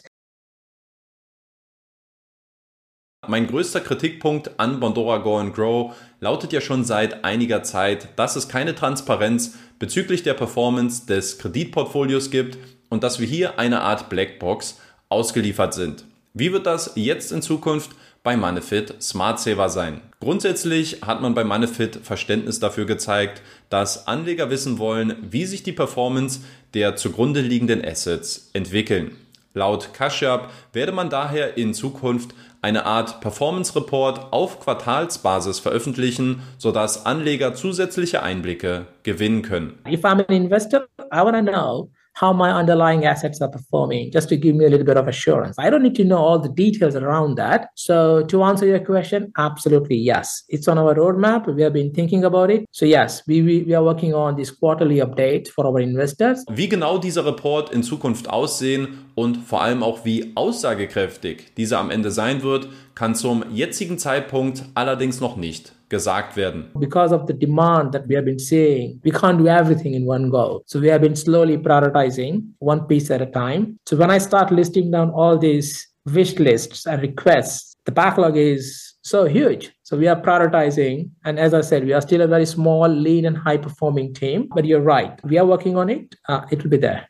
Mein 3.28 3.46
größter 3.46 3.80
Kritikpunkt 3.80 4.58
an 4.58 4.80
Bondora 4.80 5.18
Go 5.18 5.36
and 5.36 5.54
Grow 5.54 5.94
lautet 6.20 6.54
ja 6.54 6.62
schon 6.62 6.84
seit 6.84 7.22
einiger 7.22 7.62
Zeit, 7.62 8.08
dass 8.16 8.34
es 8.34 8.48
keine 8.48 8.74
Transparenz 8.74 9.58
bezüglich 9.78 10.22
der 10.22 10.32
Performance 10.32 11.04
des 11.04 11.36
Kreditportfolios 11.36 12.30
gibt 12.30 12.56
und 12.88 13.04
dass 13.04 13.20
wir 13.20 13.26
hier 13.26 13.58
eine 13.58 13.82
Art 13.82 14.08
Blackbox 14.08 14.80
ausgeliefert 15.10 15.74
sind. 15.74 16.06
Wie 16.32 16.50
wird 16.50 16.64
das 16.64 16.92
jetzt 16.94 17.30
in 17.30 17.42
Zukunft 17.42 17.90
bei 18.22 18.38
Manefit 18.38 18.94
Smart 19.02 19.38
Saver 19.38 19.68
sein? 19.68 20.00
Grundsätzlich 20.20 21.02
hat 21.02 21.20
man 21.20 21.34
bei 21.34 21.44
Manefit 21.44 21.96
Verständnis 22.02 22.58
dafür 22.58 22.86
gezeigt, 22.86 23.42
dass 23.68 24.06
Anleger 24.06 24.48
wissen 24.48 24.78
wollen, 24.78 25.14
wie 25.30 25.44
sich 25.44 25.62
die 25.62 25.72
Performance 25.72 26.40
der 26.72 26.96
zugrunde 26.96 27.42
liegenden 27.42 27.84
Assets 27.84 28.48
entwickeln. 28.54 29.14
Laut 29.52 29.92
Kashyap 29.92 30.48
werde 30.72 30.92
man 30.92 31.10
daher 31.10 31.56
in 31.56 31.74
Zukunft 31.74 32.34
eine 32.62 32.86
Art 32.86 33.20
Performance 33.20 33.74
Report 33.74 34.32
auf 34.32 34.60
Quartalsbasis 34.60 35.60
veröffentlichen, 35.60 36.42
sodass 36.58 37.06
Anleger 37.06 37.54
zusätzliche 37.54 38.22
Einblicke 38.22 38.86
gewinnen 39.02 39.42
können. 39.42 39.78
If 39.88 40.04
I'm 40.04 40.24
an 40.26 40.34
investor, 40.34 40.86
I 41.12 41.20
want 41.20 41.36
to 41.36 41.42
know 41.42 41.90
how 42.14 42.32
my 42.32 42.50
underlying 42.50 43.04
assets 43.04 43.40
are 43.40 43.48
performing, 43.48 44.10
just 44.10 44.28
to 44.28 44.36
give 44.36 44.54
me 44.54 44.64
a 44.64 44.68
little 44.68 44.86
bit 44.86 44.96
of 44.96 45.08
assurance. 45.08 45.56
I 45.58 45.70
don't 45.70 45.82
need 45.82 45.94
to 45.96 46.04
know 46.04 46.18
all 46.18 46.38
the 46.38 46.48
details 46.48 46.94
around 46.96 47.36
that. 47.36 47.68
So, 47.74 48.24
to 48.24 48.42
answer 48.44 48.66
your 48.66 48.80
question, 48.80 49.32
absolutely 49.38 49.96
yes. 49.96 50.42
It's 50.48 50.68
on 50.68 50.78
our 50.78 50.94
roadmap. 50.94 51.46
We 51.54 51.62
have 51.62 51.72
been 51.72 51.92
thinking 51.92 52.24
about 52.24 52.50
it. 52.50 52.66
So, 52.72 52.84
yes, 52.84 53.22
we, 53.26 53.42
we, 53.42 53.62
we 53.62 53.74
are 53.74 53.84
working 53.84 54.14
on 54.14 54.36
this 54.36 54.50
quarterly 54.50 55.00
update 55.00 55.48
for 55.48 55.66
our 55.66 55.80
investors. 55.80 56.44
Wie 56.50 56.68
genau 56.68 56.98
dieser 56.98 57.24
Report 57.24 57.72
in 57.72 57.82
Zukunft 57.82 58.28
aussehen 58.28 59.06
und 59.14 59.36
vor 59.36 59.62
allem 59.62 59.82
auch 59.82 60.04
wie 60.04 60.32
aussagekräftig 60.34 61.54
dieser 61.56 61.78
am 61.78 61.90
Ende 61.90 62.10
sein 62.10 62.42
wird, 62.42 62.68
kann 62.94 63.14
zum 63.14 63.44
jetzigen 63.50 63.98
Zeitpunkt 63.98 64.64
allerdings 64.74 65.20
noch 65.20 65.36
nicht 65.36 65.72
gesagt 65.90 66.36
werden. 66.36 66.70
Because 66.78 67.12
of 67.12 67.26
the 67.26 67.34
demand 67.34 67.92
that 67.92 68.06
we 68.08 68.14
have 68.14 68.24
been 68.24 68.38
seeing, 68.38 69.00
we 69.04 69.10
can't 69.10 69.38
do 69.38 69.48
everything 69.48 69.94
in 69.94 70.06
one 70.06 70.30
go. 70.30 70.62
So 70.66 70.80
we 70.80 70.88
have 70.88 71.02
been 71.02 71.16
slowly 71.16 71.58
prioritizing 71.58 72.44
one 72.60 72.86
piece 72.86 73.10
at 73.10 73.20
a 73.20 73.26
time. 73.26 73.78
So 73.86 73.96
when 73.96 74.10
I 74.10 74.18
start 74.18 74.50
listing 74.50 74.90
down 74.90 75.10
all 75.10 75.36
these 75.36 75.86
wish 76.06 76.38
lists 76.38 76.86
and 76.86 77.02
requests, 77.02 77.76
the 77.84 77.92
backlog 77.92 78.36
is 78.36 78.94
so 79.02 79.26
huge. 79.26 79.72
So 79.82 79.96
we 79.96 80.06
are 80.06 80.20
prioritizing. 80.20 81.10
And 81.24 81.38
as 81.38 81.52
I 81.52 81.62
said, 81.62 81.84
we 81.84 81.92
are 81.92 82.00
still 82.00 82.20
a 82.20 82.26
very 82.26 82.46
small, 82.46 82.88
lean, 82.88 83.26
and 83.26 83.36
high 83.36 83.56
performing 83.56 84.14
team. 84.14 84.48
But 84.54 84.64
you're 84.64 84.80
right. 84.80 85.18
We 85.24 85.38
are 85.38 85.46
working 85.46 85.76
on 85.76 85.90
it. 85.90 86.14
Uh, 86.28 86.46
it 86.50 86.62
will 86.62 86.70
be 86.70 86.76
there. 86.76 87.09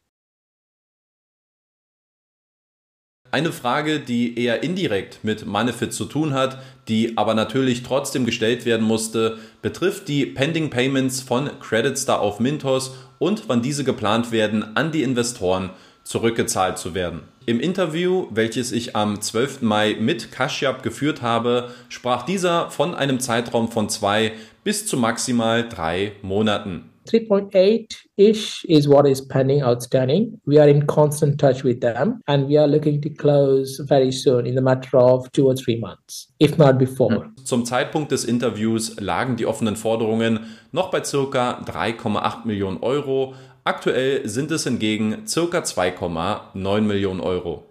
Eine 3.32 3.52
Frage, 3.52 4.00
die 4.00 4.36
eher 4.36 4.64
indirekt 4.64 5.20
mit 5.22 5.46
Manifit 5.46 5.92
zu 5.92 6.04
tun 6.06 6.34
hat, 6.34 6.58
die 6.88 7.16
aber 7.16 7.34
natürlich 7.34 7.84
trotzdem 7.84 8.26
gestellt 8.26 8.64
werden 8.66 8.84
musste, 8.84 9.38
betrifft 9.62 10.08
die 10.08 10.26
Pending 10.26 10.68
Payments 10.68 11.20
von 11.20 11.48
Creditstar 11.60 12.20
auf 12.20 12.40
Mintos 12.40 12.96
und 13.20 13.44
wann 13.48 13.62
diese 13.62 13.84
geplant 13.84 14.32
werden, 14.32 14.76
an 14.76 14.90
die 14.90 15.04
Investoren 15.04 15.70
zurückgezahlt 16.02 16.76
zu 16.78 16.94
werden. 16.94 17.20
Im 17.46 17.60
Interview, 17.60 18.26
welches 18.30 18.72
ich 18.72 18.96
am 18.96 19.20
12. 19.20 19.62
Mai 19.62 19.96
mit 20.00 20.32
Kashyap 20.32 20.82
geführt 20.82 21.22
habe, 21.22 21.70
sprach 21.88 22.24
dieser 22.24 22.70
von 22.70 22.96
einem 22.96 23.20
Zeitraum 23.20 23.70
von 23.70 23.88
zwei 23.88 24.32
bis 24.64 24.86
zu 24.86 24.96
maximal 24.96 25.68
drei 25.68 26.12
Monaten. 26.22 26.89
3.8-ish 27.06 28.64
is 28.68 28.88
what 28.88 29.06
is 29.06 29.20
pending 29.20 29.62
outstanding. 29.62 30.40
We 30.46 30.58
are 30.58 30.68
in 30.68 30.86
constant 30.86 31.38
touch 31.38 31.64
with 31.64 31.80
them 31.80 32.20
and 32.26 32.46
we 32.48 32.56
are 32.58 32.68
looking 32.68 33.00
to 33.02 33.10
close 33.10 33.80
very 33.88 34.12
soon 34.12 34.46
in 34.46 34.54
the 34.54 34.62
matter 34.62 34.98
of 34.98 35.30
two 35.32 35.46
or 35.46 35.56
three 35.56 35.78
months, 35.78 36.28
if 36.38 36.58
not 36.58 36.78
before. 36.78 37.30
Zum 37.44 37.64
Zeitpunkt 37.64 38.12
des 38.12 38.24
Interviews 38.24 38.96
lagen 39.00 39.36
die 39.36 39.46
offenen 39.46 39.76
Forderungen 39.76 40.40
noch 40.72 40.90
bei 40.90 41.02
circa 41.02 41.62
3,8 41.64 42.46
Millionen 42.46 42.82
Euro. 42.82 43.34
Aktuell 43.64 44.28
sind 44.28 44.50
es 44.50 44.64
hingegen 44.64 45.26
circa 45.26 45.58
2,9 45.58 46.80
Millionen 46.80 47.20
Euro. 47.20 47.69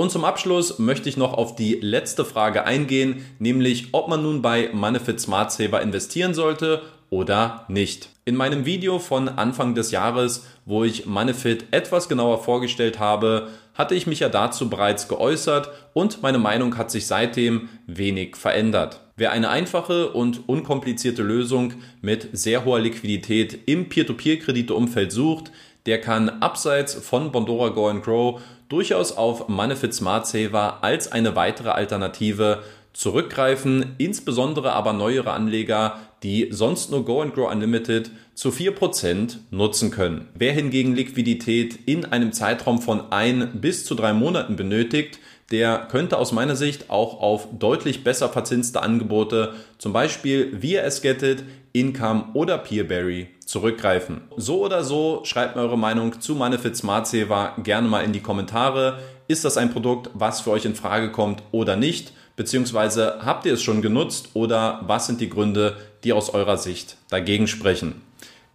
Und 0.00 0.10
zum 0.10 0.24
Abschluss 0.24 0.78
möchte 0.78 1.10
ich 1.10 1.18
noch 1.18 1.34
auf 1.34 1.56
die 1.56 1.74
letzte 1.74 2.24
Frage 2.24 2.64
eingehen, 2.64 3.26
nämlich 3.38 3.88
ob 3.92 4.08
man 4.08 4.22
nun 4.22 4.40
bei 4.40 4.70
Manifit 4.72 5.20
Smart 5.20 5.52
Saver 5.52 5.82
investieren 5.82 6.32
sollte 6.32 6.80
oder 7.10 7.66
nicht. 7.68 8.08
In 8.24 8.34
meinem 8.34 8.64
Video 8.64 8.98
von 8.98 9.28
Anfang 9.28 9.74
des 9.74 9.90
Jahres, 9.90 10.46
wo 10.64 10.84
ich 10.84 11.04
Manifit 11.04 11.66
etwas 11.70 12.08
genauer 12.08 12.42
vorgestellt 12.42 12.98
habe, 12.98 13.48
hatte 13.74 13.94
ich 13.94 14.06
mich 14.06 14.20
ja 14.20 14.30
dazu 14.30 14.70
bereits 14.70 15.06
geäußert 15.06 15.68
und 15.92 16.22
meine 16.22 16.38
Meinung 16.38 16.78
hat 16.78 16.90
sich 16.90 17.06
seitdem 17.06 17.68
wenig 17.86 18.36
verändert. 18.36 19.00
Wer 19.16 19.32
eine 19.32 19.50
einfache 19.50 20.12
und 20.12 20.48
unkomplizierte 20.48 21.22
Lösung 21.22 21.74
mit 22.00 22.30
sehr 22.32 22.64
hoher 22.64 22.80
Liquidität 22.80 23.68
im 23.68 23.90
Peer-to-Peer-Krediteumfeld 23.90 25.12
sucht, 25.12 25.52
der 25.84 26.00
kann 26.00 26.28
abseits 26.28 26.94
von 26.94 27.32
Bondora 27.32 27.68
Go 27.68 27.92
Grow 28.00 28.40
durchaus 28.70 29.12
auf 29.12 29.48
Manifit 29.48 29.92
Smart 29.92 30.26
Saver 30.26 30.82
als 30.82 31.12
eine 31.12 31.36
weitere 31.36 31.70
Alternative 31.70 32.62
zurückgreifen, 32.92 33.94
insbesondere 33.98 34.72
aber 34.72 34.92
neuere 34.92 35.32
Anleger, 35.32 35.98
die 36.22 36.48
sonst 36.50 36.90
nur 36.90 37.04
Go 37.04 37.20
and 37.20 37.34
Grow 37.34 37.50
Unlimited 37.50 38.10
zu 38.34 38.50
4% 38.50 39.36
nutzen 39.50 39.90
können. 39.90 40.28
Wer 40.34 40.52
hingegen 40.52 40.94
Liquidität 40.94 41.78
in 41.86 42.04
einem 42.04 42.32
Zeitraum 42.32 42.80
von 42.80 43.12
ein 43.12 43.60
bis 43.60 43.84
zu 43.84 43.94
drei 43.94 44.12
Monaten 44.12 44.56
benötigt, 44.56 45.18
der 45.50 45.88
könnte 45.90 46.16
aus 46.16 46.32
meiner 46.32 46.56
Sicht 46.56 46.90
auch 46.90 47.20
auf 47.20 47.48
deutlich 47.58 48.04
besser 48.04 48.28
verzinste 48.28 48.82
Angebote, 48.82 49.54
zum 49.78 49.92
Beispiel 49.92 50.60
via 50.62 50.82
Esgetted, 50.82 51.42
Income 51.72 52.26
oder 52.34 52.58
Peerberry 52.58 53.28
zurückgreifen. 53.44 54.22
So 54.36 54.64
oder 54.64 54.84
so, 54.84 55.22
schreibt 55.24 55.56
mir 55.56 55.62
eure 55.62 55.78
Meinung 55.78 56.20
zu 56.20 56.34
Manifit 56.34 56.76
Smart 56.76 57.06
Saver 57.06 57.54
gerne 57.62 57.88
mal 57.88 58.04
in 58.04 58.12
die 58.12 58.20
Kommentare. 58.20 59.00
Ist 59.28 59.44
das 59.44 59.56
ein 59.56 59.72
Produkt, 59.72 60.10
was 60.14 60.40
für 60.40 60.50
euch 60.50 60.64
in 60.64 60.74
Frage 60.74 61.10
kommt 61.10 61.42
oder 61.50 61.76
nicht? 61.76 62.12
Beziehungsweise 62.36 63.18
habt 63.24 63.44
ihr 63.44 63.54
es 63.54 63.62
schon 63.62 63.82
genutzt 63.82 64.30
oder 64.34 64.80
was 64.86 65.06
sind 65.06 65.20
die 65.20 65.28
Gründe, 65.28 65.76
die 66.04 66.12
aus 66.12 66.30
eurer 66.30 66.56
Sicht 66.56 66.96
dagegen 67.10 67.46
sprechen? 67.46 68.02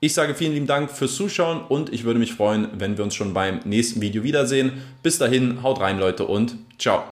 Ich 0.05 0.13
sage 0.13 0.35
vielen 0.35 0.53
lieben 0.53 0.67
Dank 0.67 0.91
fürs 0.91 1.15
Zuschauen 1.15 1.61
und 1.67 1.91
ich 1.91 2.03
würde 2.03 2.19
mich 2.19 2.35
freuen, 2.35 2.67
wenn 2.77 2.95
wir 2.95 3.03
uns 3.03 3.15
schon 3.15 3.33
beim 3.33 3.61
nächsten 3.65 4.01
Video 4.01 4.21
wiedersehen. 4.21 4.73
Bis 5.01 5.17
dahin, 5.17 5.63
haut 5.63 5.79
rein 5.79 5.97
Leute 5.97 6.27
und 6.27 6.57
ciao. 6.77 7.03